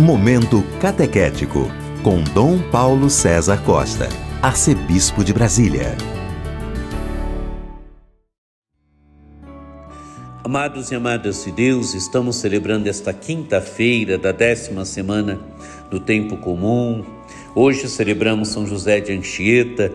[0.00, 1.70] Momento Catequético,
[2.02, 4.08] com Dom Paulo César Costa,
[4.40, 5.94] Arcebispo de Brasília.
[10.42, 15.38] Amados e amadas de Deus, estamos celebrando esta quinta-feira da décima semana
[15.90, 17.04] do Tempo Comum.
[17.54, 19.92] Hoje celebramos São José de Anchieta.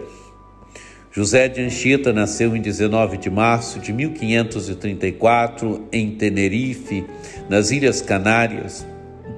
[1.11, 7.03] José de Anchieta nasceu em 19 de março de 1534 em Tenerife,
[7.49, 8.85] nas Ilhas Canárias.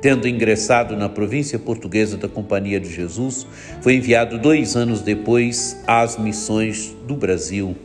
[0.01, 3.47] Tendo ingressado na província portuguesa da Companhia de Jesus,
[3.81, 7.75] foi enviado dois anos depois às missões do Brasil.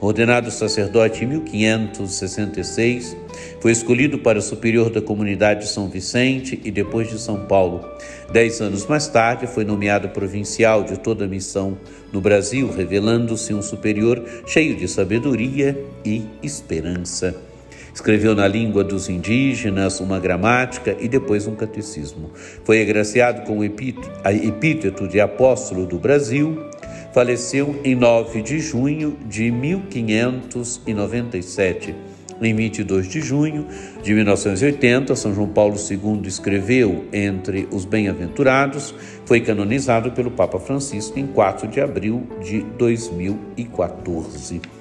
[0.00, 3.16] Ordenado sacerdote em 1566,
[3.60, 7.84] foi escolhido para superior da comunidade de São Vicente e depois de São Paulo.
[8.32, 11.78] Dez anos mais tarde, foi nomeado provincial de toda a missão
[12.12, 17.49] no Brasil, revelando-se um superior cheio de sabedoria e esperança.
[17.94, 22.30] Escreveu na língua dos indígenas uma gramática e depois um catecismo.
[22.64, 26.66] Foi agraciado com o epíteto de apóstolo do Brasil.
[27.12, 31.94] Faleceu em 9 de junho de 1597.
[32.42, 33.66] Em 22 de junho
[34.02, 38.94] de 1980, São João Paulo II escreveu Entre os Bem-aventurados,
[39.26, 44.79] foi canonizado pelo Papa Francisco em 4 de abril de 2014.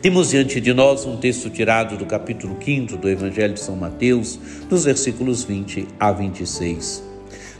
[0.00, 4.38] Temos diante de nós um texto tirado do capítulo 5 do Evangelho de São Mateus,
[4.68, 7.02] dos versículos 20 a 26.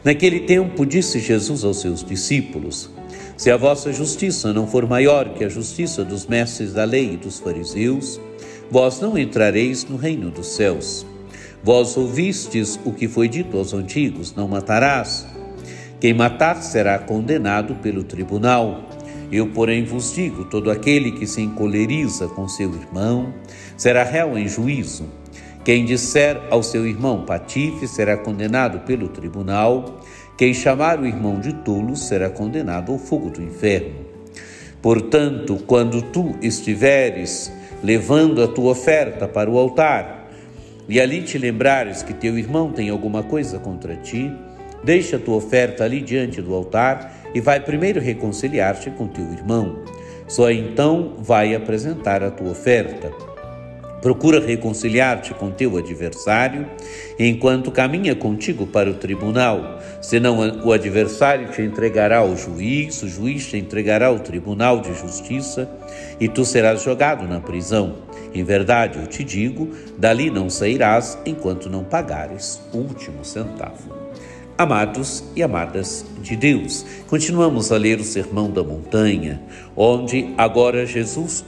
[0.04, 2.88] Naquele tempo disse Jesus aos seus discípulos:
[3.36, 7.16] Se a vossa justiça não for maior que a justiça dos mestres da lei e
[7.16, 8.20] dos fariseus,
[8.70, 11.04] vós não entrareis no reino dos céus.
[11.62, 15.26] Vós ouvistes o que foi dito aos antigos: Não matarás.
[16.00, 18.88] Quem matar será condenado pelo tribunal.
[19.30, 23.32] Eu, porém, vos digo: todo aquele que se encoleriza com seu irmão
[23.76, 25.06] será réu em juízo.
[25.64, 30.00] Quem disser ao seu irmão patife será condenado pelo tribunal.
[30.36, 34.06] Quem chamar o irmão de tolo será condenado ao fogo do inferno.
[34.80, 37.52] Portanto, quando tu estiveres
[37.82, 40.30] levando a tua oferta para o altar,
[40.88, 44.32] e ali te lembrares que teu irmão tem alguma coisa contra ti,
[44.82, 49.78] deixa a tua oferta ali diante do altar e vai primeiro reconciliar-te com teu irmão.
[50.26, 53.10] Só então vai apresentar a tua oferta.
[54.00, 56.66] Procura reconciliar-te com teu adversário
[57.18, 63.48] enquanto caminha contigo para o tribunal, senão o adversário te entregará ao juiz, o juiz
[63.48, 65.68] te entregará ao tribunal de justiça
[66.20, 67.96] e tu serás jogado na prisão.
[68.32, 73.92] Em verdade, eu te digo, dali não sairás enquanto não pagares o último centavo.
[74.58, 79.40] Amados e amadas de Deus, continuamos a ler o Sermão da Montanha,
[79.76, 81.44] onde agora Jesus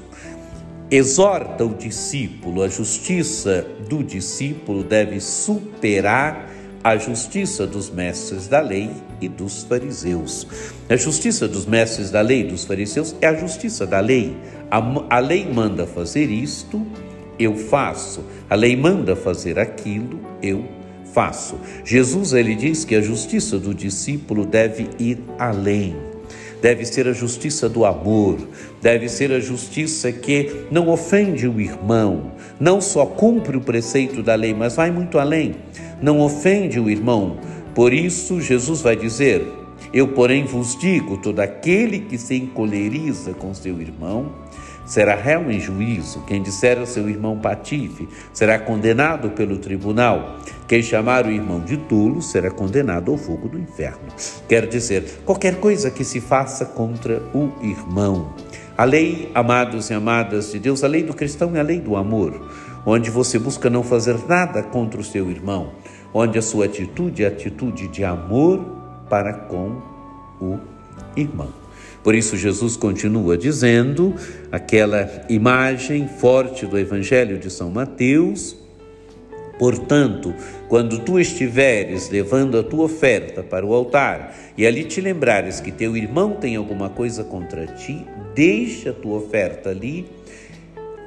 [0.88, 2.62] exorta o discípulo.
[2.62, 6.48] A justiça do discípulo deve superar
[6.84, 10.46] a justiça dos mestres da lei e dos fariseus.
[10.88, 14.36] A justiça dos mestres da lei e dos fariseus é a justiça da lei.
[14.70, 16.86] A, a lei manda fazer isto,
[17.40, 18.22] eu faço.
[18.48, 20.78] A lei manda fazer aquilo, eu
[21.12, 21.58] faço.
[21.84, 25.96] Jesus ele diz que a justiça do discípulo deve ir além.
[26.60, 28.38] Deve ser a justiça do amor,
[28.82, 34.34] deve ser a justiça que não ofende o irmão, não só cumpre o preceito da
[34.34, 35.54] lei, mas vai muito além,
[36.02, 37.38] não ofende o irmão.
[37.74, 39.42] Por isso, Jesus vai dizer:
[39.90, 44.34] Eu, porém, vos digo: todo aquele que se encoleriza com seu irmão,
[44.90, 46.24] será réu em juízo.
[46.26, 50.40] Quem disser ao seu irmão patife será condenado pelo tribunal.
[50.66, 54.08] Quem chamar o irmão de tolo será condenado ao fogo do inferno.
[54.48, 58.34] Quer dizer, qualquer coisa que se faça contra o irmão.
[58.76, 61.94] A lei, amados e amadas de Deus, a lei do cristão é a lei do
[61.94, 62.50] amor,
[62.84, 65.70] onde você busca não fazer nada contra o seu irmão,
[66.12, 68.58] onde a sua atitude é atitude de amor
[69.08, 69.80] para com
[70.40, 70.58] o
[71.14, 71.59] irmão.
[72.02, 74.14] Por isso, Jesus continua dizendo
[74.50, 78.56] aquela imagem forte do Evangelho de São Mateus.
[79.58, 80.34] Portanto,
[80.68, 85.70] quando tu estiveres levando a tua oferta para o altar e ali te lembrares que
[85.70, 90.06] teu irmão tem alguma coisa contra ti, deixa a tua oferta ali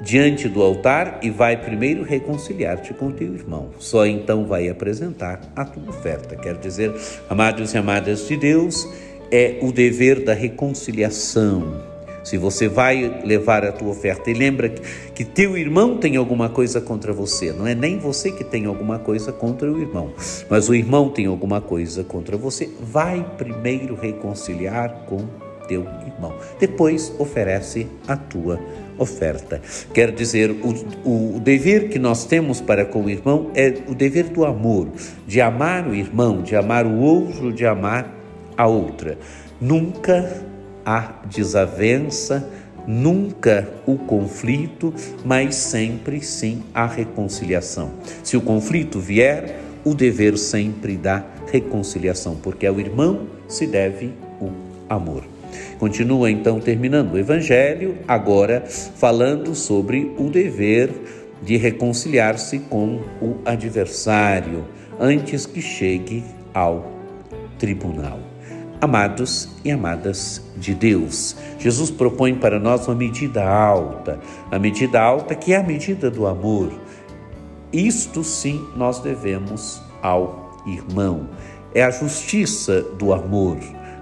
[0.00, 3.70] diante do altar e vai primeiro reconciliar-te com teu irmão.
[3.78, 6.36] Só então vai apresentar a tua oferta.
[6.36, 6.92] Quer dizer,
[7.28, 8.86] amados e amadas de Deus,
[9.34, 11.82] é o dever da reconciliação.
[12.22, 14.80] Se você vai levar a tua oferta e lembra que,
[15.12, 19.00] que teu irmão tem alguma coisa contra você, não é nem você que tem alguma
[19.00, 20.12] coisa contra o irmão,
[20.48, 25.24] mas o irmão tem alguma coisa contra você, vai primeiro reconciliar com
[25.66, 26.32] teu irmão.
[26.60, 28.60] Depois oferece a tua
[28.96, 29.60] oferta.
[29.92, 30.52] Quer dizer,
[31.04, 34.86] o, o dever que nós temos para com o irmão é o dever do amor,
[35.26, 38.23] de amar o irmão, de amar o outro, de amar
[38.56, 39.18] a outra.
[39.60, 40.42] Nunca
[40.84, 42.48] há desavença,
[42.86, 44.92] nunca o conflito,
[45.24, 47.90] mas sempre sim a reconciliação.
[48.22, 54.50] Se o conflito vier, o dever sempre da reconciliação, porque ao irmão se deve o
[54.88, 55.24] amor.
[55.78, 60.90] Continua então terminando o evangelho, agora falando sobre o dever
[61.42, 64.64] de reconciliar-se com o adversário
[64.98, 66.92] antes que chegue ao
[67.58, 68.33] tribunal.
[68.84, 74.20] Amados e amadas de Deus, Jesus propõe para nós uma medida alta,
[74.50, 76.70] a medida alta que é a medida do amor.
[77.72, 81.30] Isto sim nós devemos ao irmão.
[81.74, 83.56] É a justiça do amor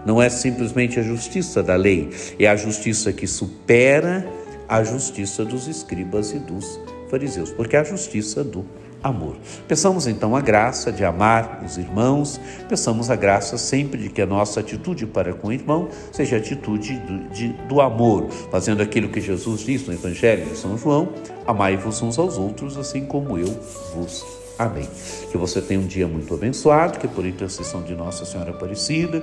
[0.04, 4.28] não é simplesmente a justiça da lei, é a justiça que supera
[4.68, 8.66] a justiça dos escribas e dos fariseus, porque é a justiça do
[9.02, 9.36] amor.
[9.66, 14.26] Peçamos então a graça de amar os irmãos, peçamos a graça sempre de que a
[14.26, 19.08] nossa atitude para com o irmão seja a atitude do, de, do amor, fazendo aquilo
[19.08, 21.10] que Jesus diz no Evangelho de São João:
[21.46, 23.58] amai-vos uns aos outros, assim como eu
[23.94, 24.24] vos
[24.58, 24.88] amei.
[25.30, 29.22] Que você tenha um dia muito abençoado, que por intercessão de Nossa Senhora Aparecida,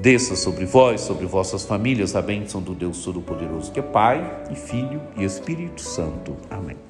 [0.00, 4.54] Desça sobre vós, sobre vossas famílias, a bênção do Deus Todo-Poderoso, que é Pai e
[4.54, 6.34] Filho e Espírito Santo.
[6.48, 6.89] Amém.